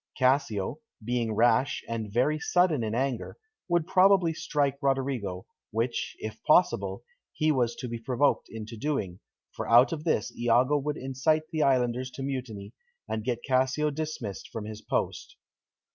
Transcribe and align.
Cassio, 0.17 0.79
being 1.03 1.33
rash, 1.35 1.83
and 1.87 2.11
very 2.11 2.39
sudden 2.39 2.83
in 2.83 2.95
anger, 2.95 3.37
would 3.67 3.85
probably 3.85 4.33
strike 4.33 4.79
Roderigo, 4.81 5.45
which, 5.69 6.15
if 6.17 6.41
possible, 6.41 7.03
he 7.33 7.51
was 7.51 7.75
to 7.75 7.87
be 7.87 7.99
provoked 7.99 8.47
into 8.49 8.75
doing, 8.75 9.19
for 9.55 9.69
out 9.69 9.91
of 9.93 10.03
this 10.03 10.35
Iago 10.35 10.79
would 10.79 10.97
incite 10.97 11.43
the 11.51 11.61
islanders 11.61 12.09
to 12.15 12.23
mutiny, 12.23 12.73
and 13.07 13.23
get 13.23 13.43
Cassio 13.43 13.91
dismissed 13.91 14.49
from 14.51 14.65
his 14.65 14.81
post. 14.81 15.35